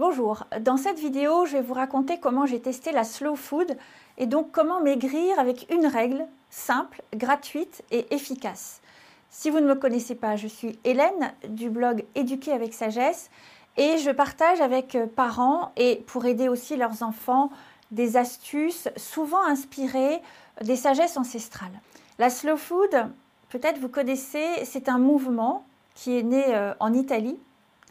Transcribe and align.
Bonjour, 0.00 0.44
dans 0.62 0.78
cette 0.78 0.98
vidéo, 0.98 1.44
je 1.44 1.58
vais 1.58 1.60
vous 1.60 1.74
raconter 1.74 2.18
comment 2.18 2.46
j'ai 2.46 2.58
testé 2.58 2.90
la 2.90 3.04
slow 3.04 3.36
food 3.36 3.76
et 4.16 4.24
donc 4.24 4.50
comment 4.50 4.80
maigrir 4.80 5.38
avec 5.38 5.66
une 5.70 5.84
règle 5.84 6.26
simple, 6.48 7.02
gratuite 7.14 7.82
et 7.90 8.06
efficace. 8.14 8.80
Si 9.28 9.50
vous 9.50 9.60
ne 9.60 9.66
me 9.66 9.74
connaissez 9.74 10.14
pas, 10.14 10.36
je 10.36 10.48
suis 10.48 10.78
Hélène 10.84 11.34
du 11.50 11.68
blog 11.68 12.06
Éduquer 12.14 12.52
avec 12.52 12.72
sagesse 12.72 13.28
et 13.76 13.98
je 13.98 14.10
partage 14.10 14.62
avec 14.62 14.96
parents 15.16 15.70
et 15.76 15.96
pour 16.06 16.24
aider 16.24 16.48
aussi 16.48 16.76
leurs 16.76 17.02
enfants 17.02 17.50
des 17.90 18.16
astuces 18.16 18.88
souvent 18.96 19.44
inspirées 19.44 20.22
des 20.62 20.76
sagesses 20.76 21.18
ancestrales. 21.18 21.78
La 22.18 22.30
slow 22.30 22.56
food, 22.56 23.12
peut-être 23.50 23.78
vous 23.78 23.90
connaissez, 23.90 24.64
c'est 24.64 24.88
un 24.88 24.98
mouvement 24.98 25.66
qui 25.94 26.16
est 26.16 26.22
né 26.22 26.42
euh, 26.54 26.72
en 26.80 26.94
Italie 26.94 27.38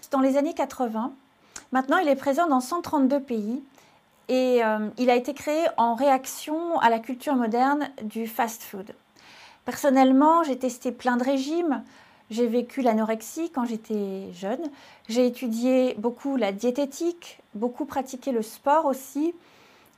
dans 0.09 0.21
les 0.21 0.37
années 0.37 0.55
80 0.55 1.13
Maintenant, 1.71 1.97
il 1.97 2.07
est 2.07 2.15
présent 2.15 2.47
dans 2.47 2.59
132 2.59 3.19
pays 3.19 3.63
et 4.27 4.63
euh, 4.63 4.89
il 4.97 5.09
a 5.09 5.15
été 5.15 5.33
créé 5.33 5.65
en 5.77 5.95
réaction 5.95 6.79
à 6.79 6.89
la 6.89 6.99
culture 6.99 7.35
moderne 7.35 7.89
du 8.03 8.27
fast-food. 8.27 8.93
Personnellement, 9.65 10.43
j'ai 10.43 10.57
testé 10.57 10.91
plein 10.91 11.17
de 11.17 11.23
régimes. 11.23 11.83
J'ai 12.29 12.47
vécu 12.47 12.81
l'anorexie 12.81 13.51
quand 13.51 13.65
j'étais 13.65 14.31
jeune. 14.33 14.61
J'ai 15.07 15.25
étudié 15.25 15.95
beaucoup 15.97 16.35
la 16.35 16.51
diététique, 16.51 17.39
beaucoup 17.55 17.85
pratiqué 17.85 18.31
le 18.31 18.41
sport 18.41 18.85
aussi. 18.85 19.33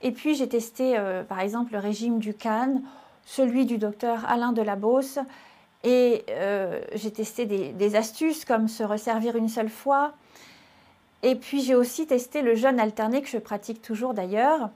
Et 0.01 0.11
puis 0.11 0.35
j'ai 0.35 0.47
testé 0.47 0.97
euh, 0.97 1.23
par 1.23 1.39
exemple 1.39 1.73
le 1.73 1.79
régime 1.79 2.19
du 2.19 2.33
Cannes, 2.33 2.81
celui 3.25 3.65
du 3.65 3.77
docteur 3.77 4.25
Alain 4.29 4.51
Delabosse. 4.51 5.19
Et 5.83 6.25
euh, 6.29 6.81
j'ai 6.93 7.11
testé 7.11 7.45
des, 7.45 7.95
astuces 7.95 8.45
comme 8.45 8.67
se 8.67 8.83
resservir 8.83 9.35
une 9.35 9.49
seule 9.49 9.69
fois, 9.69 10.13
et 11.23 11.35
puis 11.35 11.61
j'ai 11.61 11.75
aussi 11.75 12.07
testé 12.07 12.41
le 12.41 12.55
jeûne 12.55 12.79
alterné 12.79 13.21
que 13.21 13.29
je 13.29 13.37
pratique 13.37 13.81
toujours 13.81 14.13
d'ailleurs. 14.13 14.69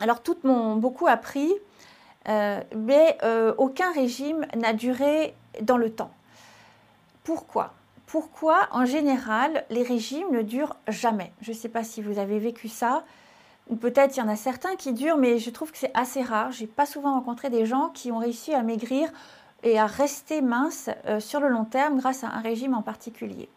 Alors 0.00 0.22
toutes 0.22 0.44
m'ont 0.44 0.76
beaucoup 0.76 1.06
appris, 1.06 1.52
euh, 2.28 2.60
mais 2.76 3.18
euh, 3.22 3.54
aucun 3.58 3.92
régime 3.92 4.46
n'a 4.56 4.72
duré 4.72 5.34
dans 5.62 5.76
le 5.76 5.90
temps. 5.90 6.12
Pourquoi? 7.24 7.72
Pourquoi 8.06 8.68
en 8.72 8.84
général 8.84 9.64
les 9.70 9.82
régimes 9.82 10.30
ne 10.32 10.42
durent 10.42 10.76
jamais? 10.88 11.32
Je 11.42 11.50
ne 11.50 11.56
sais 11.56 11.68
pas 11.68 11.84
si 11.84 12.00
vous 12.00 12.18
avez 12.18 12.38
vécu 12.38 12.68
ça, 12.68 13.04
peut-être 13.76 14.16
il 14.16 14.20
y 14.20 14.22
en 14.22 14.28
a 14.28 14.36
certains 14.36 14.76
qui 14.76 14.92
durent, 14.92 15.18
mais 15.18 15.38
je 15.38 15.50
trouve 15.50 15.72
que 15.72 15.78
c'est 15.78 15.90
assez 15.94 16.22
rare. 16.22 16.52
J'ai 16.52 16.66
pas 16.66 16.86
souvent 16.86 17.14
rencontré 17.14 17.50
des 17.50 17.66
gens 17.66 17.90
qui 17.90 18.10
ont 18.10 18.18
réussi 18.18 18.54
à 18.54 18.62
maigrir 18.62 19.10
et 19.62 19.78
à 19.78 19.86
rester 19.86 20.40
minces 20.40 20.88
euh, 21.06 21.20
sur 21.20 21.40
le 21.40 21.48
long 21.48 21.64
terme 21.64 21.98
grâce 21.98 22.24
à 22.24 22.28
un 22.28 22.40
régime 22.40 22.74
en 22.74 22.82
particulier. 22.82 23.48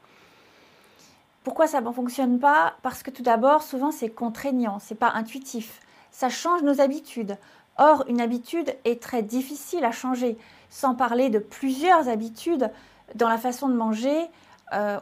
Pourquoi 1.43 1.67
ça 1.67 1.81
ne 1.81 1.91
fonctionne 1.91 2.39
pas? 2.39 2.73
Parce 2.83 3.01
que 3.01 3.09
tout 3.09 3.23
d'abord, 3.23 3.63
souvent 3.63 3.91
c'est 3.91 4.09
contraignant, 4.09 4.79
c'est 4.79 4.95
pas 4.95 5.11
intuitif. 5.11 5.79
Ça 6.11 6.29
change 6.29 6.61
nos 6.61 6.81
habitudes. 6.81 7.37
Or, 7.77 8.03
une 8.07 8.21
habitude 8.21 8.75
est 8.85 9.01
très 9.01 9.23
difficile 9.23 9.85
à 9.85 9.91
changer. 9.91 10.37
Sans 10.69 10.93
parler 10.93 11.29
de 11.29 11.39
plusieurs 11.39 12.09
habitudes 12.09 12.69
dans 13.15 13.29
la 13.29 13.37
façon 13.37 13.69
de 13.69 13.73
manger, 13.73 14.27
euh, 14.73 14.99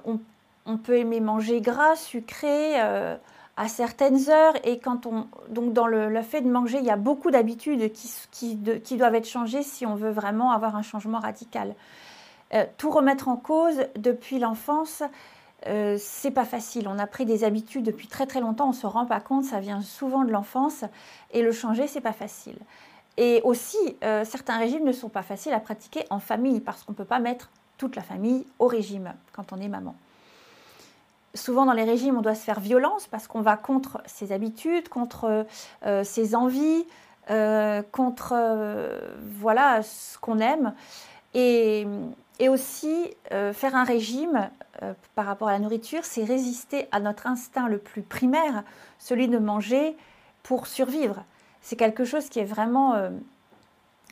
on, 0.66 0.78
peut 0.78 0.98
aimer 0.98 1.20
manger 1.20 1.62
gras, 1.62 1.96
sucré 1.96 2.80
euh, 2.81 3.18
à 3.58 3.68
certaines 3.68 4.30
heures. 4.30 4.53
Et 4.64 4.80
quand 4.80 5.06
on, 5.06 5.28
donc 5.50 5.74
dans 5.74 5.88
le, 5.88 6.22
fait 6.22 6.42
de 6.42 6.50
manger, 6.50 6.78
il 6.78 6.86
y 6.86 6.92
a 6.92 6.96
beaucoup 6.96 7.31
d'habitudes 7.31 7.92
qui, 7.92 8.56
doivent 8.56 9.16
être 9.16 9.28
changées 9.28 9.64
si 9.64 9.86
on 9.86 9.96
veut 9.96 10.12
vraiment 10.12 10.52
avoir 10.52 10.76
un 10.76 10.84
changement 10.84 11.20
radical. 11.20 11.76
Euh, 12.53 12.66
tout 12.78 12.90
remettre 12.90 13.28
en 13.28 13.36
cause 13.36 13.86
depuis 13.96 14.40
l'enfance, 14.40 15.03
euh, 15.68 15.98
c'est 16.00 16.32
pas 16.32 16.46
facile. 16.46 16.88
On 16.88 17.00
a 17.00 17.08
pris 17.08 17.26
des 17.26 17.44
habitudes 17.44 17.84
depuis 17.84 18.08
très 18.08 18.26
très 18.26 18.40
longtemps, 18.40 18.70
on 18.70 18.74
se 18.74 18.88
rend 18.88 19.06
pas 19.06 19.20
compte, 19.20 19.44
ça 19.44 19.60
vient 19.60 19.82
souvent 19.82 20.24
de 20.24 20.32
l'enfance 20.32 20.86
et 21.32 21.42
le 21.42 21.52
changer 21.52 21.88
c'est 21.88 22.02
pas 22.02 22.14
facile. 22.14 22.58
Et 23.18 23.42
aussi, 23.44 23.78
euh, 24.04 24.24
certains 24.24 24.58
régimes 24.58 24.86
ne 24.86 24.94
sont 24.94 25.10
pas 25.10 25.24
faciles 25.24 25.53
à 25.53 25.59
pratiquer 25.59 26.06
en 26.09 26.19
famille 26.19 26.62
parce 26.62 26.84
qu'on 26.84 26.94
ne 26.94 26.98
peut 26.98 27.03
pas 27.03 27.19
mettre 27.19 27.50
toute 27.78 27.96
la 27.96 28.02
famille 28.02 28.46
au 28.59 28.68
régime 28.68 29.14
quand 29.34 29.52
on 29.52 29.59
est 29.59 29.68
maman. 29.68 29.96
Souvent 31.36 31.66
dans 31.66 31.74
les 31.74 31.84
régimes, 31.84 32.18
on 32.18 32.22
doit 32.22 32.36
se 32.36 32.44
faire 32.44 32.59
violence 32.59 33.08
parce 33.08 33.28
qu'on 33.28 33.42
va 33.42 33.58
contre 33.58 34.02
ses 34.06 34.31
habitudes, 34.31 34.88
contre 34.88 35.46
euh, 35.86 36.03
ses 36.03 36.36
envies, 36.36 36.86
contre 37.92 38.34
voilà 39.38 39.84
ce 39.84 40.18
qu'on 40.18 40.40
aime. 40.40 40.74
Et, 41.36 41.86
et 42.39 42.50
aussi 42.50 43.13
faire 43.51 43.75
un 43.75 43.83
régime 43.83 44.50
euh, 44.81 44.94
par 45.16 45.25
rapport 45.25 45.50
à 45.50 45.51
la 45.51 45.59
nourriture, 45.59 46.05
c'est 46.05 46.23
résister 46.23 46.88
à 46.91 47.00
notre 47.00 47.27
instinct 47.27 47.67
le 47.67 47.79
plus 47.79 48.01
primaire, 48.01 48.63
celui 48.97 49.27
de 49.27 49.38
manger 49.38 49.97
pour 50.44 50.67
survivre. 50.67 51.25
C'est 51.61 51.75
quelque 51.75 52.05
chose 52.05 52.29
qui 52.29 52.39
est 52.39 52.45
vraiment 52.45 52.94
euh, 52.94 53.09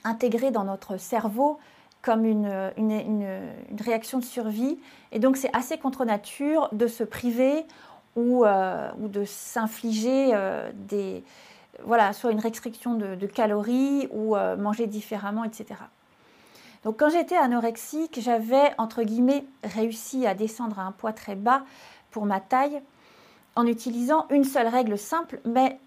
intégré 0.04 0.52
dans 0.52 0.66
notre 0.66 0.98
cerveau 0.98 1.60
comme 2.02 2.26
une, 2.26 2.50
réaction 3.80 4.20
de 4.20 4.24
survie. 4.24 4.78
Et 5.12 5.20
donc 5.20 5.38
c'est 5.38 5.54
assez 5.56 5.78
contre 5.78 6.06
nature 6.06 6.70
de 6.72 6.88
se 6.88 7.04
priver 7.04 7.66
ou, 8.16 8.46
euh, 8.46 8.92
de 8.98 9.24
s'infliger 9.26 10.34
des... 10.74 11.24
Voilà, 11.84 12.12
soit 12.14 12.32
une 12.32 12.40
restriction 12.40 12.96
de 12.96 13.26
calories 13.28 14.08
ou 14.12 14.36
manger 14.36 14.88
différemment, 14.88 15.44
etc. 15.44 15.76
Donc 16.88 17.00
quand 17.00 17.10
j'étais 17.10 17.36
anorexique, 17.36 18.18
j'avais 18.22 18.74
entre 18.78 19.04
guillemets 19.04 19.44
réussi 19.62 20.26
à 20.26 20.34
descendre 20.34 20.80
à 20.80 20.84
un 20.84 20.94
poids 20.94 21.12
très 21.12 21.36
bas 21.36 21.66
pour 22.12 22.26
ma 22.26 22.40
taille 22.40 22.82
en 23.58 23.68
utilisant 23.68 24.26
une 24.30 24.46
seule 24.46 24.70
règle 24.70 24.98
simple 24.98 25.42
mais 25.44 25.80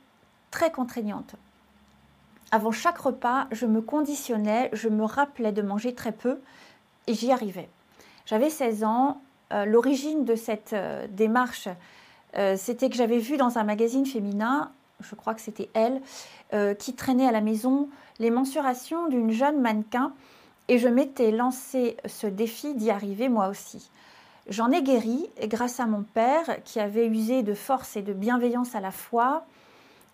très 0.50 0.70
contraignante. 0.70 1.36
Avant 2.50 2.70
chaque 2.70 2.98
repas, 2.98 3.46
je 3.50 3.64
me 3.64 3.80
conditionnais, 3.80 4.68
je 4.74 4.90
me 4.90 5.04
rappelais 5.04 5.52
de 5.52 5.62
manger 5.62 5.94
très 5.94 6.12
peu 6.12 6.38
et 7.06 7.14
j'y 7.14 7.32
arrivais. 7.32 7.70
J'avais 8.26 8.50
16 8.50 8.84
ans. 8.84 9.22
Euh, 9.54 9.64
l'origine 9.64 10.26
de 10.26 10.34
cette 10.34 10.74
euh, 10.74 11.06
démarche, 11.08 11.68
euh, 12.36 12.56
c'était 12.58 12.90
que 12.90 12.96
j'avais 12.96 13.20
vu 13.20 13.38
dans 13.38 13.56
un 13.56 13.64
magazine 13.64 14.04
féminin, 14.04 14.70
je 15.00 15.14
crois 15.14 15.32
que 15.32 15.40
c'était 15.40 15.70
Elle, 15.72 16.02
qui 16.76 16.94
traînait 16.94 17.26
à 17.26 17.32
la 17.32 17.40
maison 17.40 17.88
les 18.18 18.28
mensurations 18.28 19.08
d'une 19.08 19.30
jeune 19.30 19.62
mannequin 19.62 20.12
et 20.70 20.78
je 20.78 20.86
m'étais 20.86 21.32
lancé 21.32 21.96
ce 22.06 22.28
défi 22.28 22.74
d'y 22.74 22.92
arriver 22.92 23.28
moi 23.28 23.48
aussi. 23.48 23.90
J'en 24.48 24.70
ai 24.70 24.82
guéri 24.82 25.28
grâce 25.42 25.80
à 25.80 25.86
mon 25.86 26.04
père 26.04 26.62
qui 26.64 26.78
avait 26.78 27.08
usé 27.08 27.42
de 27.42 27.54
force 27.54 27.96
et 27.96 28.02
de 28.02 28.12
bienveillance 28.12 28.76
à 28.76 28.80
la 28.80 28.92
fois. 28.92 29.44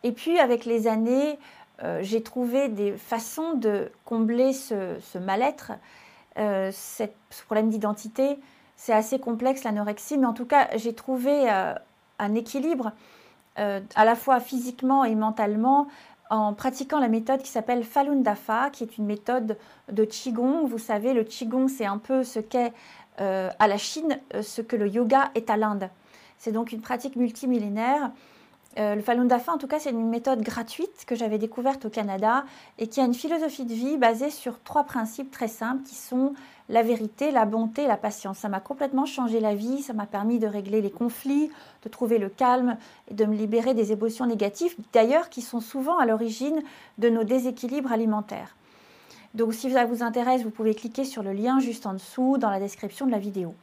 Et 0.03 0.13
puis 0.13 0.39
avec 0.39 0.65
les 0.65 0.89
années, 0.89 1.39
euh, 1.83 1.99
j'ai 2.01 2.23
trouvé 2.23 2.71
des 2.71 2.93
façons 2.93 3.53
de 3.53 3.93
combler 4.07 4.55
ce, 4.55 5.19
mal-être, 5.19 5.73
euh, 6.39 6.71
ce 6.73 7.05
problème 7.45 7.69
d'identité. 7.69 8.39
C'est 8.77 8.95
assez 8.95 9.19
complexe 9.19 9.63
l'anorexie, 9.63 10.17
mais 10.17 10.27
en 10.27 10.33
tout 10.33 10.47
cas, 10.47 10.69
j'ai 10.77 10.95
trouvé 10.95 11.51
euh, 11.51 11.75
un 12.19 12.35
équilibre 12.35 12.93
à 13.59 14.05
la 14.05 14.15
fois 14.15 14.39
physiquement 14.39 15.03
et 15.05 15.15
mentalement 15.15 15.89
en 16.31 16.55
pratiquant 16.55 16.99
la 16.99 17.09
méthode 17.09 17.43
qui 17.43 17.51
s'appelle 17.51 17.85
Falun 17.85 18.17
Dafa, 18.17 18.71
qui 18.71 18.85
est 18.85 18.99
une 18.99 19.07
méthode 19.07 19.57
de 19.91 20.05
Qigong. 20.05 20.67
Vous 20.67 20.79
savez, 20.79 21.13
le 21.13 21.25
Qigong, 21.25 21.69
c'est 21.69 21.87
un 21.87 21.99
peu 21.99 22.25
ce 22.25 22.41
qu'est 22.41 22.73
euh, 23.21 23.51
à 23.59 23.69
la 23.69 23.79
Chine, 23.79 24.19
euh, 24.35 24.43
ce 24.43 24.61
que 24.61 24.77
le 24.77 24.89
yoga 24.89 25.31
est 25.35 25.51
à 25.51 25.57
l'Inde. 25.57 25.89
C'est 26.39 26.53
donc 26.53 26.73
une 26.73 26.81
pratique 26.81 27.17
multimillénaire. 27.17 28.11
Euh, 28.79 28.95
le 28.95 29.01
Falun 29.01 29.25
Dafa, 29.25 29.53
en 29.53 29.59
tout 29.59 29.67
cas, 29.67 29.79
c'est 29.79 29.91
une 29.91 30.11
méthode 30.11 30.43
gratuite 30.43 31.05
que 31.07 31.15
j'avais 31.15 31.39
découverte 31.39 31.87
au 31.87 31.91
Canada 31.91 32.45
et 32.79 32.89
qui 32.89 33.01
a 33.01 33.05
une 33.05 33.15
philosophie 33.15 33.65
de 33.65 33.73
vie 33.73 33.97
basée 33.97 34.31
sur 34.31 34.61
trois 34.63 34.85
principes 34.85 35.31
très 35.31 35.49
simples 35.49 35.83
qui 35.85 35.95
sont 35.95 36.35
la 36.69 36.83
vérité, 36.83 37.31
la 37.31 37.47
bonté 37.47 37.85
et 37.85 37.87
la 37.87 37.97
patience. 37.97 38.39
Ça 38.39 38.49
m'a 38.49 38.61
complètement 38.61 39.07
changé 39.07 39.41
la 39.41 39.55
vie, 39.55 39.81
ça 39.83 39.95
m'a 39.95 40.05
permis 40.05 40.39
de 40.39 40.47
régler 40.47 40.83
les 40.83 40.91
conflits, 40.91 41.51
de 41.85 41.89
trouver 41.89 42.19
le 42.19 42.29
calme 42.29 42.77
et 43.11 43.15
de 43.15 43.25
me 43.25 43.35
libérer 43.35 43.73
des 43.73 43.93
émotions 43.93 44.27
négatives, 44.27 44.75
d'ailleurs 44.93 45.31
qui 45.31 45.41
sont 45.41 45.61
souvent 45.61 45.99
à 45.99 46.05
l'origine 46.05 46.63
de 46.99 47.09
nos 47.09 47.25
déséquilibres 47.25 47.93
alimentaires. 47.93 48.57
Donc 49.35 49.55
si 49.55 49.71
ça 49.71 49.87
vous 49.87 50.03
intéresse, 50.03 50.43
vous 50.43 50.51
pouvez 50.51 50.75
cliquer 50.75 51.05
sur 51.05 51.23
le 51.23 51.33
lien 51.33 51.61
juste 51.61 51.87
en 51.87 51.95
dessous 51.95 52.37
dans 52.37 52.51
la 52.51 52.61
description 52.61 53.07
de 53.07 53.13
la 53.13 53.19
vidéo. 53.19 53.55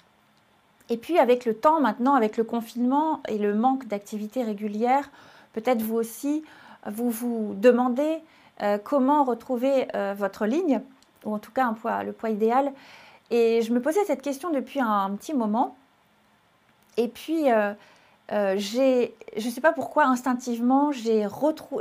Et 0.89 0.97
puis 0.97 1.17
avec 1.17 1.45
le 1.45 1.53
temps 1.53 1.79
maintenant, 1.79 2.15
avec 2.15 2.37
le 2.37 2.43
confinement 2.43 3.21
et 3.27 3.37
le 3.37 3.53
manque 3.53 3.87
d'activité 3.87 4.43
régulière, 4.43 5.09
peut-être 5.53 5.81
vous 5.81 5.95
aussi, 5.95 6.43
vous 6.85 7.09
vous 7.09 7.55
demandez 7.57 8.21
euh, 8.61 8.77
comment 8.77 9.23
retrouver 9.23 9.87
euh, 9.95 10.13
votre 10.15 10.45
ligne 10.45 10.81
ou 11.25 11.33
en 11.33 11.39
tout 11.39 11.51
cas 11.51 11.73
le 12.03 12.11
poids 12.11 12.29
idéal. 12.29 12.71
Et 13.31 13.61
je 13.61 13.73
me 13.73 13.81
posais 13.81 14.03
cette 14.05 14.21
question 14.21 14.51
depuis 14.51 14.79
un, 14.79 15.09
petit 15.15 15.33
moment. 15.33 15.75
Et 16.97 17.07
puis, 17.07 17.49
euh, 17.49 17.73
j'ai, 18.57 19.15
je 19.37 19.47
ne 19.47 19.51
sais 19.51 19.61
pas 19.61 19.71
pourquoi, 19.71 20.05
instinctivement, 20.05 20.91
j'ai, 20.91 21.25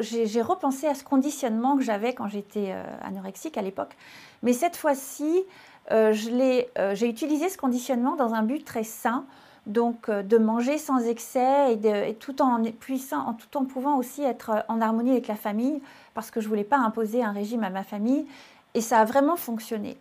j'ai, 0.01 0.43
repensé 0.43 0.87
à 0.87 0.95
ce 0.95 1.05
conditionnement 1.05 1.77
que 1.77 1.83
j'avais 1.83 2.15
quand 2.15 2.29
j'étais 2.29 2.75
anorexique 3.03 3.59
à 3.59 3.63
l'époque. 3.63 3.95
Mais 4.43 4.53
cette 4.55 4.77
fois-ci, 4.77 5.43
j'ai 5.91 7.09
utilisé 7.09 7.49
ce 7.49 7.59
conditionnement 7.59 8.17
dans 8.17 8.35
un 8.35 8.43
but 8.43 8.65
très 8.65 8.85
sain 8.85 9.25
Donc 9.67 10.11
de 10.11 10.39
manger 10.39 10.79
sans 10.79 11.07
excès 11.07 11.75
et, 11.75 12.15
tout 12.15 12.43
en 12.43 12.63
tout 12.63 13.57
en 13.57 13.65
pouvant 13.65 13.97
aussi 13.97 14.23
être 14.23 14.65
en 14.69 14.81
harmonie 14.81 15.11
avec 15.11 15.29
la 15.29 15.37
famille, 15.37 15.81
parce 16.15 16.31
que 16.31 16.41
je 16.41 16.49
voulais 16.49 16.65
pas 16.65 16.79
imposer 16.79 17.23
un 17.23 17.33
régime 17.33 17.65
à 17.65 17.71
ma 17.71 17.85
famille. 17.85 18.27
Et 18.75 18.81
ça 18.81 19.01
a 19.01 19.05
vraiment 19.05 19.37
fonctionné. 19.37 19.97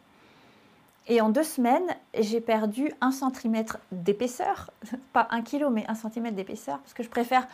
Et 1.08 1.20
en 1.20 1.30
deux 1.30 1.44
semaines, 1.44 1.88
j'ai 2.18 2.42
perdu 2.42 2.92
un 3.02 3.12
centimètre 3.12 3.80
d'épaisseur, 3.92 4.72
pas 5.14 5.28
un 5.32 5.42
kilo, 5.42 5.70
mais 5.70 5.86
un 5.88 5.96
centimètre 5.96 6.36
d'épaisseur, 6.36 6.80
parce 6.80 6.94
que 6.94 7.04
je 7.04 7.10
préfère, 7.10 7.48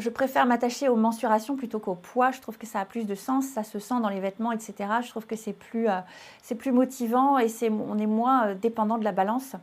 je 0.00 0.10
préfère 0.10 0.46
m'attacher 0.46 0.88
aux 0.88 0.96
mensurations 0.96 1.56
plutôt 1.56 1.78
qu'au 1.78 1.94
poids. 1.94 2.30
Je 2.30 2.40
trouve 2.40 2.58
que 2.58 2.66
ça 2.66 2.80
a 2.80 2.84
plus 2.84 3.04
de 3.04 3.14
sens, 3.14 3.46
ça 3.46 3.62
se 3.62 3.78
sent 3.78 4.00
dans 4.02 4.08
les 4.08 4.20
vêtements, 4.20 4.52
etc. 4.52 4.74
Je 5.02 5.08
trouve 5.08 5.26
que 5.26 5.36
c'est 5.36 5.52
plus, 5.52 5.88
euh, 5.88 6.00
c'est 6.42 6.54
plus 6.54 6.72
motivant 6.72 7.38
et 7.38 7.48
c'est, 7.48 7.70
on 7.70 7.98
est 7.98 8.06
moins 8.06 8.48
euh, 8.48 8.54
dépendant 8.54 8.98
de 8.98 9.04
la 9.04 9.12
balance. 9.12 9.54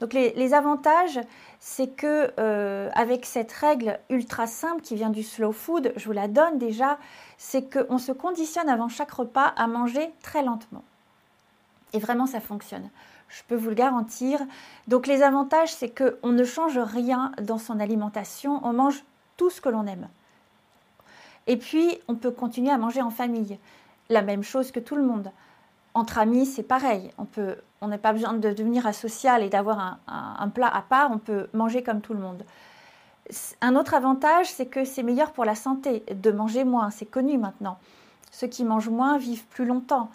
Donc 0.00 0.14
les, 0.14 0.52
avantages, 0.52 1.20
c'est 1.60 1.86
que 1.86 2.32
euh, 2.40 2.90
avec 2.94 3.24
cette 3.24 3.52
règle 3.52 4.00
ultra 4.10 4.48
simple 4.48 4.82
qui 4.82 4.96
vient 4.96 5.10
du 5.10 5.22
slow 5.22 5.52
food, 5.52 5.92
je 5.94 6.06
vous 6.06 6.12
la 6.12 6.26
donne 6.26 6.58
déjà, 6.58 6.98
c'est 7.38 7.72
qu'on 7.72 7.98
se 7.98 8.10
conditionne 8.10 8.68
avant 8.68 8.88
chaque 8.88 9.12
repas 9.12 9.52
à 9.56 9.68
manger 9.68 10.10
très 10.20 10.42
lentement. 10.42 10.82
Et 11.92 12.00
vraiment, 12.00 12.26
ça 12.26 12.40
fonctionne. 12.40 12.90
Je 13.28 13.42
peux 13.46 13.54
vous 13.54 13.68
le 13.68 13.76
garantir. 13.76 14.40
Donc 14.88 15.06
les 15.06 15.22
avantages, 15.22 15.72
c'est 15.72 15.90
qu'on 15.96 16.30
ne 16.30 16.44
change 16.44 16.78
rien 16.78 17.30
dans 17.40 17.58
son 17.58 17.78
alimentation. 17.78 18.60
On 18.64 18.72
mange 18.72 19.04
ce 19.50 19.60
que 19.60 19.68
l'on 19.68 19.86
aime. 19.86 20.08
Et 21.46 21.56
puis, 21.56 21.98
on 22.08 22.14
peut 22.14 22.30
continuer 22.30 22.70
à 22.70 22.78
manger 22.78 23.02
en 23.02 23.10
famille. 23.10 23.58
La 24.08 24.22
même 24.22 24.42
chose 24.42 24.70
que 24.70 24.80
tout 24.80 24.96
le 24.96 25.02
monde. 25.02 25.30
Entre 25.94 26.18
amis, 26.18 26.46
c'est 26.46 26.62
pareil. 26.62 27.10
On 27.18 27.24
peut, 27.24 27.56
on 27.80 27.88
n'a 27.88 27.98
pas 27.98 28.12
besoin 28.12 28.32
de 28.32 28.52
devenir 28.52 28.86
asocial 28.86 29.42
et 29.42 29.48
d'avoir 29.48 29.78
un, 29.78 29.98
un, 30.06 30.48
plat 30.48 30.68
à 30.68 30.82
part. 30.82 31.10
On 31.10 31.18
peut 31.18 31.48
manger 31.52 31.82
comme 31.82 32.00
tout 32.00 32.14
le 32.14 32.20
monde. 32.20 32.44
Un 33.60 33.76
autre 33.76 33.94
avantage, 33.94 34.50
c'est 34.50 34.66
que 34.66 34.84
c'est 34.84 35.02
meilleur 35.02 35.32
pour 35.32 35.44
la 35.44 35.54
santé 35.54 36.04
de 36.12 36.30
manger 36.30 36.64
moins. 36.64 36.90
C'est 36.90 37.06
connu 37.06 37.38
maintenant. 37.38 37.78
Ceux 38.30 38.46
qui 38.46 38.64
mangent 38.64 38.88
moins 38.88 39.18
vivent 39.18 39.46
plus 39.46 39.64
longtemps. 39.64 40.10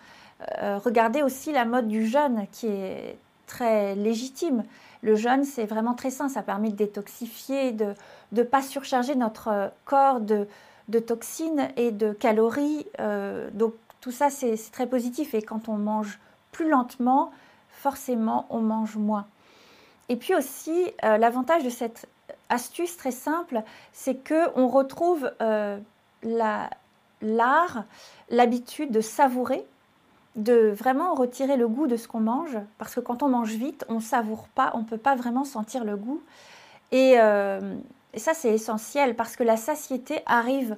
Euh, 0.60 0.80
regardez 0.84 1.24
aussi 1.24 1.52
la 1.52 1.66
mode 1.66 1.88
du 1.88 2.06
jeûne 2.08 2.48
qui 2.52 2.68
est 2.68 3.18
très 3.46 3.96
légitime. 3.96 4.64
Le 5.02 5.16
jeûne, 5.16 5.44
c'est 5.44 5.66
vraiment 5.66 5.94
très 5.94 6.10
sain, 6.10 6.30
ça 6.30 6.42
permet 6.42 6.70
de 6.70 6.76
détoxifier, 6.76 7.72
de 7.72 7.94
ne 8.32 8.44
pas 8.44 8.62
surcharger 8.62 9.16
notre 9.16 9.72
corps 9.86 10.20
de, 10.20 10.48
toxines 11.00 11.70
et 11.76 11.92
de 11.92 12.14
calories. 12.14 12.86
Euh, 13.00 13.50
donc 13.54 13.74
tout 14.02 14.12
ça, 14.12 14.30
c'est 14.30 14.58
très 14.72 14.88
positif. 14.88 15.34
Et 15.34 15.42
quand 15.42 15.70
on 15.70 15.78
mange 15.78 16.20
plus 16.52 16.70
lentement, 16.70 17.32
forcément, 17.70 18.48
on 18.50 18.60
mange 18.60 18.96
moins. 18.98 19.28
Et 20.10 20.16
puis 20.16 20.34
aussi, 20.36 20.92
euh, 21.04 21.18
l'avantage 21.18 21.64
de 21.64 21.70
cette 21.70 22.08
astuce 22.50 22.98
très 22.98 23.12
simple, 23.12 23.62
c'est 23.92 24.16
qu'on 24.28 24.68
retrouve 24.68 25.30
l'art, 27.22 27.84
l'habitude 28.30 28.92
de 28.92 29.02
savourer 29.02 29.66
de 30.38 30.70
vraiment 30.70 31.16
retirer 31.16 31.58
le 31.58 31.68
goût 31.68 31.88
de 31.88 31.98
ce 31.98 32.08
qu'on 32.08 32.20
mange, 32.20 32.58
parce 32.78 32.96
que 32.96 33.00
quand 33.00 33.24
on 33.24 33.28
mange 33.28 33.54
vite, 33.54 33.86
on 33.90 34.00
savoure 34.00 34.48
pas, 34.50 34.72
on 34.76 34.80
ne 34.80 34.84
peut 34.84 34.98
pas 34.98 35.16
vraiment 35.16 35.44
sentir 35.44 35.84
le 35.84 35.98
goût. 35.98 36.22
Euh, 36.94 37.76
et, 38.14 38.20
ça, 38.20 38.34
c'est 38.34 38.54
essentiel, 38.54 39.16
parce 39.16 39.36
que 39.36 39.44
la 39.44 39.58
satiété 39.58 40.22
arrive 40.28 40.78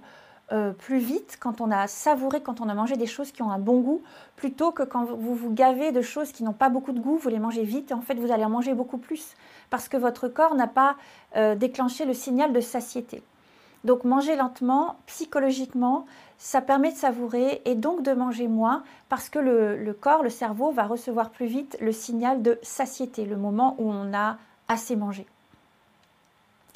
euh, 0.54 0.72
plus 0.72 0.98
vite 0.98 1.38
quand 1.40 1.60
on 1.62 1.72
a 1.72 1.88
savouré, 1.88 2.42
quand 2.42 2.62
on 2.62 2.70
a 2.70 2.74
mangé 2.74 2.96
des 2.96 3.06
choses 3.06 3.32
qui 3.32 3.42
ont 3.44 3.52
un 3.52 3.60
bon 3.60 3.82
goût, 3.82 4.02
plutôt 4.38 4.72
que 4.72 4.84
quand 4.84 5.04
vous 5.04 5.36
vous 5.36 5.54
gavez 5.54 5.92
de 5.92 6.02
choses 6.02 6.32
qui 6.32 6.44
n'ont 6.44 6.54
pas 6.54 6.70
beaucoup 6.70 6.94
de 6.94 7.00
goût, 7.00 7.18
vous 7.18 7.30
les 7.30 7.38
mangez 7.38 7.64
vite, 7.64 7.92
et 7.92 7.94
en 7.94 8.02
fait, 8.02 8.16
vous 8.16 8.32
allez 8.32 8.46
en 8.46 8.50
manger 8.50 8.74
beaucoup 8.74 8.98
plus, 8.98 9.36
parce 9.70 9.90
que 9.90 9.98
votre 9.98 10.30
corps 10.30 10.56
n'a 10.56 10.68
pas 10.68 10.96
euh, 11.36 11.56
déclenché 11.56 12.06
le 12.06 12.14
signal 12.14 12.54
de 12.54 12.62
satiété. 12.62 13.22
Donc 13.84 14.04
manger 14.04 14.36
lentement, 14.36 14.98
psychologiquement, 15.06 16.06
ça 16.40 16.62
permet 16.62 16.92
de 16.92 16.98
savourer 16.98 17.62
et 17.66 17.76
donc 17.76 18.02
de 18.02 18.14
manger 18.14 18.48
moins 18.48 18.84
parce 19.10 19.30
que 19.30 19.40
le, 19.40 19.94
corps, 19.94 20.24
le 20.24 20.30
cerveau 20.30 20.72
va 20.72 20.86
recevoir 20.86 21.30
plus 21.30 21.46
vite 21.46 21.78
le 21.82 21.92
signal 21.92 22.42
de 22.42 22.58
satiété, 22.64 23.26
le 23.26 23.36
moment 23.36 23.76
où 23.78 23.92
on 23.92 24.14
a 24.14 24.38
assez 24.70 24.96
mangé. 24.96 25.28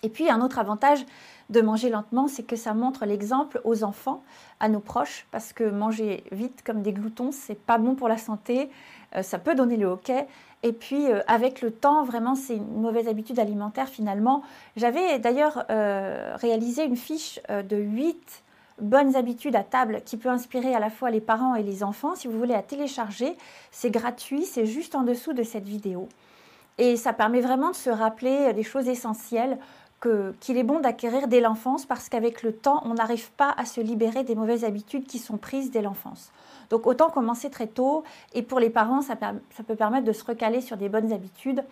Et 0.04 0.10
puis 0.10 0.30
un 0.30 0.42
autre 0.42 0.60
avantage 0.60 1.06
de 1.50 1.62
manger 1.62 1.90
lentement, 1.90 2.28
c'est 2.28 2.44
que 2.44 2.58
ça 2.58 2.74
montre 2.74 3.06
l'exemple 3.06 3.62
aux 3.64 3.86
enfants, 3.86 4.22
à 4.60 4.68
nos 4.68 4.82
proches, 4.82 5.28
parce 5.32 5.54
que 5.54 5.64
manger 5.64 6.26
vite 6.34 6.62
comme 6.66 6.82
des 6.82 6.92
gloutons, 6.92 7.32
c'est 7.32 7.56
pas 7.56 7.78
bon 7.78 7.96
pour 7.96 8.10
la 8.10 8.18
santé, 8.18 8.70
euh, 9.16 9.24
ça 9.24 9.40
peut 9.40 9.56
donner 9.56 9.78
le 9.78 9.86
hoquet. 9.86 10.28
Et 10.64 10.74
puis 10.74 11.10
euh, 11.10 11.22
avec 11.28 11.62
le 11.62 11.72
temps, 11.72 12.04
vraiment, 12.04 12.36
c'est 12.36 12.58
une 12.58 12.82
mauvaise 12.82 13.08
habitude 13.08 13.40
alimentaire 13.40 13.88
finalement. 13.88 14.44
J'avais 14.76 15.20
d'ailleurs 15.20 15.64
euh, 15.70 16.36
réalisé 16.36 16.84
une 16.84 16.98
fiche 16.98 17.40
de 17.50 17.78
8 17.78 18.44
bonnes 18.80 19.16
habitudes 19.16 19.56
à 19.56 19.64
table 19.64 20.02
qui 20.06 20.18
peut 20.18 20.30
inspirer 20.30 20.74
à 20.74 20.80
la 20.80 20.90
fois 20.90 21.12
les 21.12 21.22
parents 21.22 21.56
et 21.56 21.64
les 21.64 21.84
enfants. 21.84 22.16
Si 22.16 22.28
vous 22.28 22.38
voulez 22.38 22.54
la 22.54 22.64
télécharger, 22.64 23.36
c'est 23.72 23.92
gratuit, 23.92 24.46
c'est 24.46 24.66
juste 24.66 24.96
en 24.96 25.04
dessous 25.04 25.34
de 25.34 25.44
cette 25.44 25.68
vidéo. 25.68 26.10
Et 26.78 26.96
ça 26.96 27.14
permet 27.14 27.42
vraiment 27.42 27.70
de 27.70 27.76
se 27.76 27.90
rappeler 27.90 28.52
des 28.54 28.64
choses 28.64 28.88
essentielles 28.88 29.58
qu'il 30.40 30.58
est 30.58 30.64
bon 30.64 30.80
d'acquérir 30.80 31.28
dès 31.28 31.40
l'enfance 31.40 31.86
parce 31.86 32.10
qu'avec 32.10 32.44
le 32.44 32.52
temps, 32.52 32.82
on 32.86 32.96
n'arrive 32.96 33.32
pas 33.32 33.54
à 33.58 33.66
se 33.66 33.80
libérer 33.80 34.24
des 34.24 34.36
mauvaises 34.36 34.66
habitudes 34.66 35.06
qui 35.06 35.20
sont 35.20 35.38
prises 35.38 35.72
dès 35.72 35.82
l'enfance. 35.82 36.32
Donc 36.70 36.88
autant 36.88 37.10
commencer 37.10 37.50
très 37.50 37.68
tôt 37.68 38.04
et 38.34 38.42
pour 38.42 38.60
les 38.60 38.70
parents, 38.70 39.02
ça, 39.02 39.16
ça 39.20 39.64
peut 39.64 39.76
permettre 39.76 40.06
de 40.06 40.12
se 40.12 40.26
recaler 40.26 40.62
sur 40.62 40.76
des 40.76 40.90
bonnes 40.90 41.14
habitudes. 41.14 41.64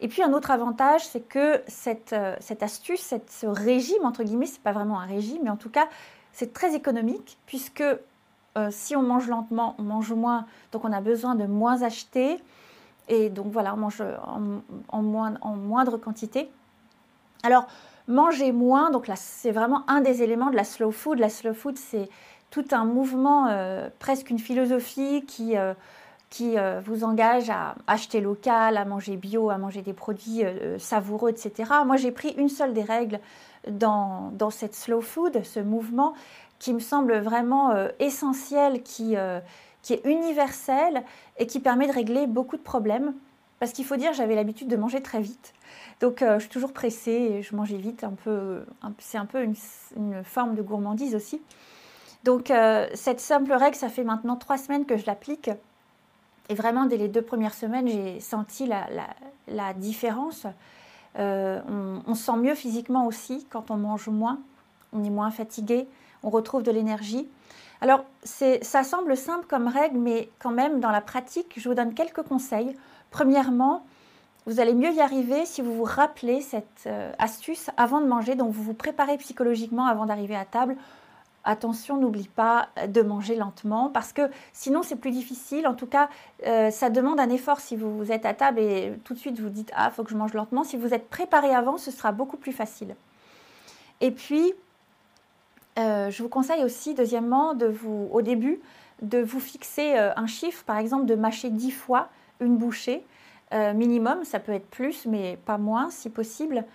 Et 0.00 0.08
puis 0.08 0.22
un 0.22 0.32
autre 0.32 0.50
avantage, 0.50 1.06
c'est 1.06 1.20
que 1.20 1.60
cette, 1.66 2.12
euh, 2.12 2.36
cette 2.40 2.62
astuce, 2.62 3.14
ce 3.26 3.46
régime, 3.46 4.04
entre 4.04 4.22
guillemets, 4.22 4.46
ce 4.46 4.54
n'est 4.54 4.62
pas 4.62 4.72
vraiment 4.72 5.00
un 5.00 5.06
régime, 5.06 5.40
mais 5.42 5.50
en 5.50 5.56
tout 5.56 5.70
cas, 5.70 5.88
c'est 6.32 6.52
très 6.52 6.74
économique, 6.74 7.38
puisque 7.46 7.82
euh, 7.82 8.68
si 8.70 8.94
on 8.94 9.02
mange 9.02 9.28
lentement, 9.28 9.74
on 9.78 9.82
mange 9.82 10.12
moins, 10.12 10.46
donc 10.72 10.84
on 10.84 10.92
a 10.92 11.00
besoin 11.00 11.34
de 11.34 11.46
moins 11.46 11.82
acheter, 11.82 12.38
et 13.08 13.28
donc 13.28 13.46
voilà, 13.50 13.74
on 13.74 13.78
mange 13.78 14.02
en, 14.90 15.02
moins, 15.02 15.34
en 15.40 15.56
moindre 15.56 15.96
quantité. 15.96 16.50
Alors, 17.42 17.66
manger 18.06 18.52
moins, 18.52 18.90
donc 18.90 19.06
là, 19.06 19.16
c'est 19.16 19.50
vraiment 19.50 19.82
un 19.88 20.00
des 20.00 20.22
éléments 20.22 20.50
de 20.50 20.56
la 20.56 20.64
slow 20.64 20.90
food. 20.90 21.18
La 21.18 21.30
slow 21.30 21.54
food, 21.54 21.76
c'est 21.78 22.08
tout 22.50 22.64
un 22.70 22.84
mouvement, 22.84 23.46
euh, 23.48 23.88
presque 23.98 24.30
une 24.30 24.38
philosophie 24.38 25.24
qui 25.26 25.54
qui 26.30 26.58
euh, 26.58 26.80
vous 26.84 27.04
engage 27.04 27.48
à 27.50 27.74
acheter 27.86 28.20
local, 28.20 28.76
à 28.76 28.84
manger 28.84 29.16
bio, 29.16 29.50
à 29.50 29.58
manger 29.58 29.82
des 29.82 29.94
produits 29.94 30.44
euh, 30.44 30.78
savoureux, 30.78 31.30
etc. 31.30 31.70
Moi, 31.86 31.96
j'ai 31.96 32.12
pris 32.12 32.30
une 32.36 32.48
seule 32.48 32.74
des 32.74 32.82
règles 32.82 33.18
dans, 33.68 34.30
dans, 34.34 34.50
cette 34.50 34.74
slow 34.74 35.00
food, 35.00 35.42
ce 35.44 35.60
mouvement 35.60 36.14
qui 36.58 36.74
me 36.74 36.80
semble 36.80 37.18
vraiment 37.18 37.70
euh, 37.70 37.88
essentiel, 37.98 38.82
qui, 38.82 39.16
qui 39.82 39.94
est 39.94 40.04
universel 40.04 41.04
et 41.38 41.46
qui 41.46 41.60
permet 41.60 41.86
de 41.86 41.92
régler 41.92 42.26
beaucoup 42.26 42.56
de 42.56 42.62
problèmes. 42.62 43.14
Parce 43.58 43.72
qu'il 43.72 43.84
faut 43.84 43.96
dire, 43.96 44.12
j'avais 44.12 44.36
l'habitude 44.36 44.68
de 44.68 44.76
manger 44.76 45.02
très 45.02 45.20
vite. 45.20 45.52
Donc, 46.00 46.20
je 46.20 46.38
suis 46.38 46.48
toujours 46.48 46.72
pressée 46.72 47.10
et 47.10 47.42
je 47.42 47.56
mangeais 47.56 47.76
vite. 47.76 48.04
Un 48.04 48.12
peu, 48.12 48.64
c'est 48.98 49.18
un 49.18 49.26
peu 49.26 49.42
une, 49.42 49.56
forme 50.22 50.54
de 50.54 50.62
gourmandise 50.62 51.16
aussi. 51.16 51.42
Donc, 52.22 52.52
cette 52.94 53.18
simple 53.18 53.52
règle, 53.52 53.74
ça 53.74 53.88
fait 53.88 54.04
maintenant 54.04 54.36
trois 54.36 54.58
semaines 54.58 54.86
que 54.86 54.96
je 54.96 55.06
l'applique. 55.06 55.50
Et 56.48 56.54
vraiment, 56.54 56.86
dès 56.86 56.96
les 56.96 57.08
deux 57.08 57.22
premières 57.22 57.54
semaines, 57.54 57.88
j'ai 57.88 58.20
senti 58.20 58.66
la, 58.66 59.74
différence. 59.74 60.46
Euh, 61.18 61.60
on, 62.06 62.14
se 62.14 62.24
sent 62.24 62.36
mieux 62.36 62.54
physiquement 62.54 63.06
aussi 63.06 63.46
quand 63.50 63.70
on 63.70 63.76
mange 63.76 64.08
moins, 64.08 64.38
on 64.92 65.04
est 65.04 65.10
moins 65.10 65.30
fatigué, 65.30 65.86
on 66.22 66.30
retrouve 66.30 66.62
de 66.62 66.70
l'énergie. 66.70 67.28
Alors, 67.80 68.04
ça 68.24 68.82
semble 68.82 69.16
simple 69.16 69.46
comme 69.46 69.68
règle, 69.68 69.98
mais 69.98 70.30
quand 70.38 70.50
même, 70.50 70.80
dans 70.80 70.90
la 70.90 71.00
pratique, 71.00 71.54
je 71.56 71.68
vous 71.68 71.74
donne 71.74 71.94
quelques 71.94 72.22
conseils. 72.22 72.74
Premièrement, 73.10 73.84
vous 74.46 74.60
allez 74.60 74.74
mieux 74.74 74.92
y 74.92 75.00
arriver 75.00 75.44
si 75.44 75.60
vous 75.60 75.74
vous 75.74 75.84
rappelez 75.84 76.40
cette 76.40 76.84
euh, 76.86 77.12
astuce 77.18 77.70
avant 77.76 78.00
de 78.00 78.06
manger, 78.06 78.34
donc 78.34 78.52
vous 78.52 78.62
vous 78.62 78.74
préparez 78.74 79.18
psychologiquement 79.18 79.86
avant 79.86 80.06
d'arriver 80.06 80.34
à 80.34 80.46
table 80.46 80.76
attention, 81.48 81.96
n'oublie 81.96 82.28
pas 82.28 82.68
de 82.86 83.00
manger 83.00 83.34
lentement 83.34 83.88
parce 83.88 84.12
que 84.12 84.30
sinon 84.52 84.82
c'est 84.82 84.96
plus 84.96 85.10
difficile. 85.10 85.66
En 85.66 85.74
tout 85.74 85.86
cas, 85.86 86.08
euh, 86.46 86.70
ça 86.70 86.90
demande 86.90 87.18
un 87.18 87.30
effort 87.30 87.58
si 87.58 87.74
vous 87.74 88.12
êtes 88.12 88.26
à 88.26 88.34
table 88.34 88.60
et 88.60 88.92
tout 89.04 89.14
de 89.14 89.18
suite 89.18 89.40
vous 89.40 89.48
dites 89.48 89.72
Ah, 89.74 89.90
faut 89.90 90.04
que 90.04 90.10
je 90.10 90.16
mange 90.16 90.34
lentement. 90.34 90.62
Si 90.62 90.76
vous 90.76 90.94
êtes 90.94 91.08
préparé 91.08 91.54
avant, 91.54 91.78
ce 91.78 91.90
sera 91.90 92.12
beaucoup 92.12 92.36
plus 92.36 92.52
facile. 92.52 92.94
Et 94.00 94.10
puis, 94.10 94.52
euh, 95.78 96.10
je 96.10 96.22
vous 96.22 96.28
conseille 96.28 96.62
aussi, 96.62 96.94
deuxièmement, 96.94 97.54
de 97.54 97.66
vous, 97.66 98.08
au 98.12 98.22
début, 98.22 98.60
de 99.00 99.18
vous 99.18 99.40
fixer 99.40 99.96
euh, 99.96 100.12
un 100.16 100.26
chiffre, 100.26 100.62
par 100.64 100.76
exemple, 100.76 101.06
de 101.06 101.14
mâcher 101.14 101.50
10 101.50 101.70
fois 101.70 102.08
une 102.40 102.56
bouchée 102.56 103.04
minimum. 103.74 104.24
Ça 104.24 104.40
peut 104.40 104.52
être 104.52 104.68
plus, 104.68 105.06
mais 105.06 105.38
pas 105.46 105.56
moins 105.56 105.88
si 105.88 106.10
possible 106.10 106.66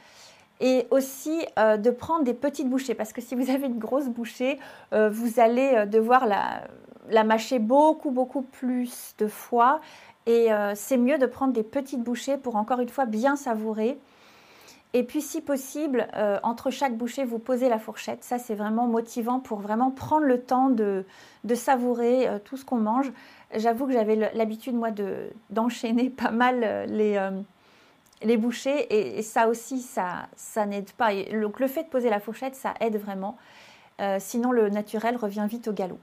et 0.63 0.87
aussi 0.91 1.45
euh, 1.59 1.75
de 1.75 1.91
prendre 1.91 2.23
des 2.23 2.33
petites 2.33 2.69
bouchées 2.69 2.95
parce 2.95 3.11
que 3.11 3.21
si 3.21 3.35
vous 3.35 3.51
avez 3.51 3.67
une 3.67 3.77
grosse 3.77 4.07
bouchée, 4.07 4.59
euh, 4.93 5.09
vous 5.09 5.41
allez 5.41 5.73
euh, 5.75 5.85
devoir 5.85 6.25
la, 6.25 7.23
mâcher 7.25 7.59
beaucoup, 7.59 8.11
beaucoup 8.11 8.43
plus 8.43 9.13
de 9.17 9.27
fois 9.27 9.81
et 10.25 10.47
c'est 10.73 10.95
mieux 10.95 11.17
de 11.17 11.25
prendre 11.25 11.51
des 11.51 11.63
petites 11.63 12.01
bouchées 12.01 12.37
pour 12.37 12.55
encore 12.55 12.79
une 12.79 12.87
fois 12.87 13.05
bien 13.05 13.35
savourer. 13.35 13.99
Et 14.93 15.03
puis, 15.03 15.21
si 15.21 15.41
possible, 15.41 16.07
entre 16.43 16.69
chaque 16.69 16.95
bouchée, 16.95 17.25
vous 17.25 17.39
posez 17.39 17.67
la 17.67 17.77
fourchette. 17.77 18.23
Ça, 18.23 18.39
c'est 18.39 18.55
vraiment 18.55 18.87
motivant 18.87 19.41
pour 19.41 19.59
vraiment 19.59 19.91
prendre 19.91 20.25
le 20.25 20.39
temps 20.39 20.69
de, 20.69 21.03
savourer 21.53 22.29
tout 22.45 22.55
ce 22.55 22.63
qu'on 22.63 22.77
mange. 22.77 23.11
J'avoue 23.53 23.85
que 23.85 23.91
j'avais 23.91 24.15
l'habitude, 24.33 24.75
moi, 24.75 24.91
d'enchaîner 25.49 26.09
pas 26.09 26.31
mal 26.31 26.85
les, 26.87 27.17
les 28.23 28.37
bouchées. 28.37 29.17
Et, 29.17 29.21
ça 29.21 29.47
aussi, 29.47 29.79
ça, 29.79 30.27
ça 30.35 30.65
n'aide 30.65 30.91
pas. 30.91 31.13
donc, 31.13 31.59
le 31.59 31.67
fait 31.67 31.83
de 31.83 31.89
poser 31.89 32.09
la 32.09 32.19
fourchette, 32.19 32.55
ça 32.55 32.73
aide 32.79 32.97
vraiment. 32.97 33.37
sinon, 34.19 34.51
le 34.51 34.69
naturel 34.69 35.15
revient 35.15 35.45
vite 35.49 35.67
au 35.67 35.73
galop. 35.73 35.99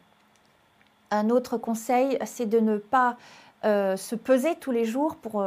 Un 1.11 1.31
autre 1.31 1.59
conseil, 1.59 2.19
c'est 2.25 2.47
de 2.47 2.61
ne 2.61 2.79
pas 2.79 3.17
se 3.63 4.15
peser 4.15 4.55
tous 4.57 4.71
les 4.71 4.85
jours 4.85 5.17
pour 5.17 5.45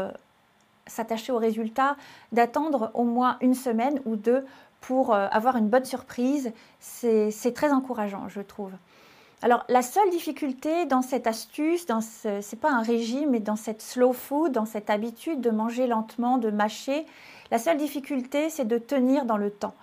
s'attacher 0.87 1.31
au 1.31 1.37
résultat, 1.37 1.95
d'attendre 2.31 2.91
au 2.93 3.03
moins 3.03 3.37
une 3.41 3.53
semaine 3.53 4.01
ou 4.05 4.15
deux 4.15 4.45
pour 4.81 5.13
euh, 5.13 5.27
avoir 5.31 5.55
une 5.55 5.69
bonne 5.69 5.85
surprise. 5.85 6.51
C'est 6.79 7.53
très 7.53 7.71
encourageant, 7.71 8.27
je 8.27 8.41
trouve. 8.41 8.71
Alors, 9.43 9.65
la 9.67 9.81
seule 9.81 10.09
difficulté 10.09 10.85
dans 10.85 11.01
cette 11.01 11.27
astuce, 11.27 11.85
dans 11.85 11.99
ce 11.99 12.29
n'est 12.29 12.59
pas 12.61 12.71
un 12.71 12.81
régime, 12.81 13.31
mais 13.31 13.41
dans 13.41 13.57
cette 13.57 13.81
slow 13.81 14.13
food, 14.13 14.53
dans 14.53 14.65
cette 14.65 14.89
habitude 14.89 15.41
de 15.41 15.49
manger 15.49 15.85
lentement, 15.85 16.37
de 16.37 16.49
mâcher, 16.49 17.05
la 17.51 17.57
seule 17.57 17.75
difficulté, 17.75 18.49
c'est 18.49 18.63
de 18.63 18.77
tenir 18.77 19.25
dans 19.25 19.35
le 19.35 19.51
temps, 19.51 19.75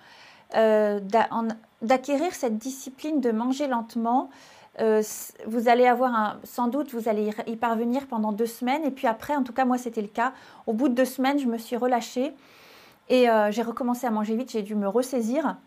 euh, 0.55 0.99
d'acquérir 1.83 2.33
cette 2.33 2.57
discipline 2.57 3.21
de 3.21 3.31
manger 3.31 3.67
lentement 3.67 4.31
euh, 4.79 5.03
vous 5.45 5.67
allez 5.67 5.85
avoir 5.85 6.15
un, 6.15 6.39
sans 6.43 6.67
doute, 6.67 6.93
vous 6.93 7.07
allez 7.07 7.31
y 7.45 7.55
parvenir 7.55 8.07
pendant 8.07 8.31
deux 8.31 8.47
semaines. 8.47 8.83
Et 8.83 8.91
puis 8.91 9.05
après, 9.05 9.35
en 9.35 9.43
tout 9.43 9.53
cas, 9.53 9.65
moi, 9.65 9.77
c'était 9.77 10.01
le 10.01 10.07
cas. 10.07 10.33
Au 10.65 10.73
bout 10.73 10.89
de 10.89 10.95
deux 10.95 11.05
semaines, 11.05 11.37
je 11.37 11.45
me 11.45 11.57
suis 11.57 11.75
relâchée 11.75 12.33
et 13.09 13.29
euh, 13.29 13.51
j'ai 13.51 13.61
recommencé 13.61 14.07
à 14.07 14.11
manger 14.11 14.35
vite. 14.35 14.51
J'ai 14.51 14.63
dû 14.63 14.75
me 14.75 14.87
ressaisir. 14.87 15.57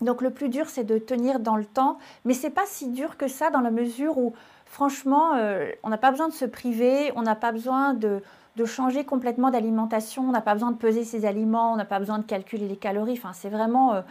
Donc 0.00 0.22
le 0.22 0.30
plus 0.30 0.48
dur, 0.48 0.68
c'est 0.68 0.84
de 0.84 0.98
tenir 0.98 1.40
dans 1.40 1.56
le 1.56 1.64
temps. 1.64 1.98
Mais 2.24 2.34
c'est 2.34 2.50
pas 2.50 2.66
si 2.66 2.88
dur 2.88 3.16
que 3.16 3.28
ça 3.28 3.50
dans 3.50 3.60
la 3.60 3.70
mesure 3.70 4.18
où, 4.18 4.34
franchement, 4.66 5.34
euh, 5.34 5.70
on 5.82 5.88
n'a 5.88 5.98
pas 5.98 6.10
besoin 6.10 6.28
de 6.28 6.34
se 6.34 6.44
priver, 6.44 7.12
on 7.16 7.22
n'a 7.22 7.34
pas 7.34 7.52
besoin 7.52 7.94
de, 7.94 8.22
changer 8.64 9.04
complètement 9.04 9.50
d'alimentation, 9.50 10.22
on 10.22 10.32
n'a 10.32 10.40
pas 10.40 10.54
besoin 10.54 10.70
de 10.70 10.78
peser 10.78 11.04
ses 11.04 11.26
aliments, 11.26 11.72
on 11.72 11.76
n'a 11.76 11.84
pas 11.84 11.98
besoin 11.98 12.18
de 12.18 12.24
calculer 12.24 12.68
les 12.68 12.76
calories. 12.76 13.18
Enfin, 13.18 13.32
c'est 13.34 13.50
vraiment 13.50 14.02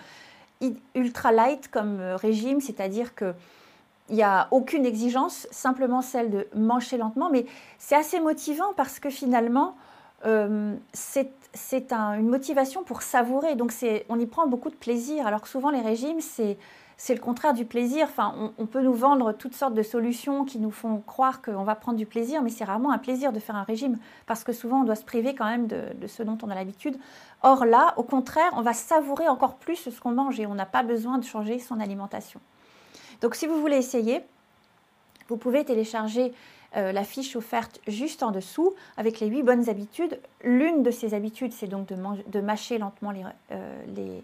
ultra 0.94 1.32
light 1.32 1.68
comme 1.70 2.00
régime, 2.16 2.62
c'est-à-dire 2.62 3.16
que 3.16 3.34
il 4.10 4.16
n'y 4.16 4.24
a 4.24 4.48
aucune 4.52 4.86
exigence, 4.86 5.48
simplement 5.52 6.02
celle 6.02 6.30
de 6.30 6.48
manger 6.56 6.98
lentement, 6.98 7.30
mais 7.32 7.46
c'est 7.80 7.96
assez 7.96 8.20
motivant 8.20 8.74
parce 8.76 9.00
que 9.00 9.10
finalement, 9.10 9.76
euh, 10.26 10.76
c'est 10.94 11.94
une 11.94 12.28
motivation 12.28 12.84
pour 12.84 13.02
savourer, 13.02 13.56
donc 13.56 13.74
on 14.10 14.20
y 14.20 14.26
prend 14.26 14.48
beaucoup 14.48 14.70
de 14.70 14.76
plaisir, 14.76 15.28
alors 15.28 15.42
que 15.42 15.48
souvent 15.48 15.70
les 15.70 15.82
régimes, 15.82 16.20
c'est 16.20 16.58
le 17.14 17.20
contraire 17.20 17.54
du 17.54 17.66
plaisir. 17.66 18.08
Enfin, 18.10 18.52
on, 18.58 18.66
peut 18.66 18.82
nous 18.82 18.94
vendre 18.94 19.34
toutes 19.34 19.54
sortes 19.54 19.74
de 19.74 19.84
solutions 19.84 20.46
qui 20.46 20.60
nous 20.60 20.72
font 20.72 21.02
croire 21.06 21.42
qu'on 21.42 21.64
va 21.64 21.76
prendre 21.76 21.98
du 21.98 22.06
plaisir, 22.06 22.42
mais 22.42 22.50
c'est 22.50 22.64
rarement 22.64 22.92
un 22.92 22.98
plaisir 22.98 23.32
de 23.32 23.40
faire 23.40 23.56
un 23.56 23.64
régime, 23.64 23.98
parce 24.26 24.44
que 24.44 24.52
souvent 24.52 24.82
on 24.82 24.84
doit 24.84 24.96
se 24.96 25.06
priver 25.06 25.36
quand 25.36 25.46
même 25.46 25.68
de, 25.68 25.82
de 26.00 26.08
ce 26.08 26.24
dont 26.24 26.38
on 26.42 26.50
a 26.50 26.56
l'habitude. 26.56 26.98
Or 27.44 27.66
là, 27.66 27.94
au 27.98 28.04
contraire, 28.04 28.52
on 28.54 28.62
va 28.62 28.74
savourer 28.74 29.28
encore 29.28 29.56
plus 29.56 29.76
ce 29.76 30.02
qu'on 30.02 30.12
mange 30.12 30.40
et 30.40 30.48
on 30.48 30.56
n'a 30.56 30.66
pas 30.66 30.84
besoin 30.84 31.18
de 31.18 31.24
changer 31.24 31.60
son 31.60 31.80
alimentation. 31.80 32.40
Donc 33.22 33.36
si 33.36 33.48
vous 33.48 33.60
voulez 33.62 33.78
essayer, 33.78 34.22
vous 35.28 35.38
pouvez 35.38 35.64
télécharger 35.66 36.34
euh, 36.78 36.92
la 36.92 37.04
fiche 37.04 37.36
offerte 37.36 37.80
juste 37.88 38.22
en 38.22 38.32
dessous 38.32 38.74
avec 38.98 39.20
les 39.20 39.28
8 39.28 39.44
bonnes 39.44 39.70
habitudes. 39.70 40.20
L'une 40.44 40.84
de 40.84 40.92
ces 40.92 41.14
habitudes, 41.14 41.54
c'est 41.54 41.68
donc 41.68 41.88
de, 41.88 42.42
mâcher 42.42 42.78
lentement 42.78 43.14
euh, 43.52 44.20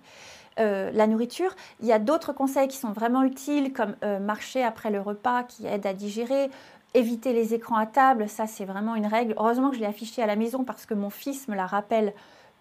euh, 0.59 0.91
la 0.91 1.07
nourriture. 1.07 1.55
Il 1.79 1.87
y 1.87 1.93
a 1.93 1.99
d'autres 1.99 2.33
conseils 2.33 2.67
qui 2.67 2.77
sont 2.77 2.91
vraiment 2.91 3.23
utiles, 3.23 3.71
comme 3.71 3.95
marcher 4.21 4.63
après 4.63 4.91
le 4.91 4.99
repas 4.99 5.43
qui 5.43 5.65
aide 5.65 5.85
à 5.85 5.93
digérer, 5.93 6.49
éviter 6.93 7.31
les 7.31 7.53
écrans 7.53 7.77
à 7.77 7.85
table, 7.85 8.27
ça 8.27 8.47
c'est 8.47 8.65
vraiment 8.65 8.95
une 8.95 9.07
règle. 9.07 9.33
Heureusement 9.37 9.69
que 9.69 9.77
je 9.77 9.81
l'ai 9.81 9.87
affiché 9.87 10.21
à 10.21 10.27
la 10.27 10.35
maison 10.35 10.65
parce 10.65 10.85
que 10.85 10.93
mon 10.93 11.09
fils 11.09 11.47
me 11.47 11.55
la 11.55 11.65
rappelle 11.65 12.13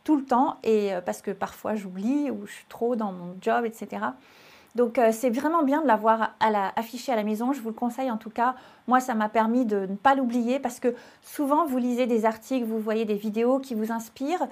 tout 0.05 0.17
le 0.17 0.25
temps 0.25 0.59
et 0.63 0.93
parce 1.05 1.21
que 1.21 1.33
parfois 1.33 1.75
j'oublie 1.75 2.31
ou 2.31 2.47
je 2.47 2.53
suis 2.53 2.67
trop 2.69 2.95
dans 2.95 3.11
mon 3.11 3.37
job, 3.41 3.65
etc. 3.67 4.07
Donc 4.75 4.99
euh, 4.99 5.11
c'est 5.13 5.31
vraiment 5.31 5.63
bien 5.63 5.83
de 5.83 5.87
l'avoir 5.87 6.35
affiché 6.77 7.13
à 7.13 7.17
la 7.17 7.25
maison, 7.25 7.53
je 7.53 7.61
vous 7.61 7.69
le 7.69 7.75
conseille 7.75 8.11
en 8.11 8.17
tout 8.17 8.31
cas. 8.31 8.55
Moi, 8.87 9.01
ça 9.01 9.15
m'a 9.15 9.29
permis 9.29 9.65
de 9.65 9.87
ne 9.87 9.97
pas 9.97 10.15
l'oublier 10.15 10.59
parce 10.59 10.81
que 10.81 10.95
souvent, 11.23 11.67
vous 11.67 11.79
lisez 11.79 12.07
des 12.07 12.25
articles, 12.25 12.67
vous 12.67 12.79
voyez 12.79 13.05
des 13.05 13.15
vidéos 13.15 13.59
qui 13.59 13.75
vous 13.75 13.93
inspirent 13.93 14.47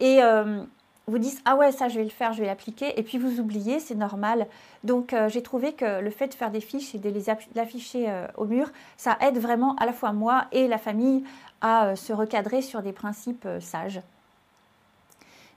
et 0.00 0.22
euh, 0.22 0.62
vous 1.06 1.18
dites 1.18 1.40
ah 1.44 1.56
ouais 1.56 1.70
ça 1.70 1.88
je 1.88 1.96
vais 1.98 2.04
le 2.04 2.10
faire, 2.10 2.32
je 2.32 2.40
vais 2.40 2.46
l'appliquer 2.46 2.98
et 2.98 3.02
puis 3.02 3.18
vous 3.18 3.40
oubliez, 3.40 3.80
c'est 3.80 3.96
normal. 3.96 4.46
Donc 4.84 5.12
euh, 5.12 5.28
j'ai 5.28 5.42
trouvé 5.42 5.72
que 5.72 6.00
le 6.00 6.10
fait 6.10 6.28
de 6.28 6.34
faire 6.34 6.50
des 6.50 6.60
fiches 6.60 6.94
et 6.94 6.98
de 6.98 7.10
les 7.10 7.28
afficher 7.58 8.26
au 8.36 8.44
mur, 8.44 8.70
ça 8.96 9.16
aide 9.20 9.38
vraiment 9.38 9.74
à 9.76 9.86
la 9.86 9.92
fois 9.92 10.12
moi 10.12 10.46
et 10.52 10.68
la 10.68 10.78
famille 10.78 11.24
à 11.60 11.96
se 11.96 12.12
recadrer 12.12 12.62
sur 12.62 12.80
des 12.82 12.92
principes 12.92 13.48
sages. 13.60 14.00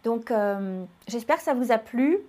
Donc 0.04 0.32
j'espère 1.08 1.38
que 1.38 1.44
ça 1.44 1.54
vous 1.54 1.72
a 1.72 1.78
plu. 1.78 2.20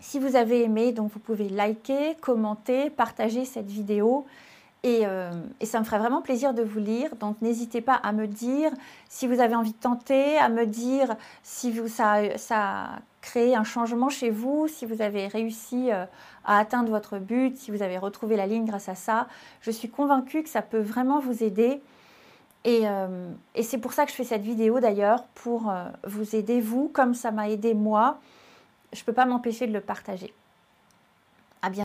Si 0.00 0.18
vous 0.18 0.36
avez 0.36 0.62
aimé, 0.62 0.92
donc 0.92 1.12
vous 1.12 1.18
pouvez 1.18 1.48
liker, 1.48 2.14
commenter, 2.20 2.90
partager 2.90 3.44
cette 3.44 3.66
vidéo. 3.66 4.26
Euh, 4.86 5.32
et, 5.60 5.66
ça 5.66 5.80
me 5.80 5.84
ferait 5.84 5.98
vraiment 5.98 6.22
plaisir 6.22 6.54
de 6.54 6.62
vous 6.62 6.78
lire. 6.78 7.16
Donc 7.16 7.40
n'hésitez 7.42 7.80
pas 7.80 7.94
à 7.94 8.12
me 8.12 8.26
dire 8.26 8.70
si 9.08 9.26
vous 9.26 9.40
avez 9.40 9.54
envie 9.54 9.72
de 9.72 9.78
tenter, 9.78 10.38
à 10.38 10.48
me 10.48 10.66
dire 10.66 11.16
si 11.42 11.72
vous, 11.72 11.88
ça, 11.88 12.20
a 12.50 12.98
créé 13.20 13.56
un 13.56 13.64
changement 13.64 14.08
chez 14.08 14.30
vous, 14.30 14.68
si 14.68 14.86
vous 14.86 15.02
avez 15.02 15.26
réussi 15.26 15.90
euh, 15.90 16.04
à 16.44 16.58
atteindre 16.58 16.90
votre 16.90 17.18
but, 17.18 17.56
si 17.56 17.72
vous 17.72 17.82
avez 17.82 17.98
retrouvé 17.98 18.36
la 18.36 18.46
ligne 18.46 18.66
grâce 18.66 18.88
à 18.88 18.94
ça. 18.94 19.26
Je 19.62 19.72
suis 19.72 19.90
convaincue 19.90 20.42
que 20.44 20.48
ça 20.48 20.62
peut 20.62 20.80
vraiment 20.80 21.18
vous 21.18 21.42
aider. 21.42 21.80
Et, 22.64 22.82
euh, 22.84 23.28
et 23.54 23.64
c'est 23.64 23.78
pour 23.78 23.92
ça 23.92 24.04
que 24.04 24.10
je 24.10 24.16
fais 24.16 24.24
cette 24.24 24.42
vidéo 24.42 24.78
d'ailleurs, 24.78 25.24
pour 25.34 25.72
vous 26.04 26.36
aider 26.36 26.60
vous, 26.60 26.88
comme 26.88 27.14
ça 27.14 27.30
m'a 27.30 27.48
aidé 27.50 27.74
moi 27.74 28.18
je 28.92 29.00
ne 29.00 29.04
peux 29.04 29.12
pas 29.12 29.26
m'empêcher 29.26 29.66
de 29.66 29.72
le 29.72 29.80
partager. 29.80 30.32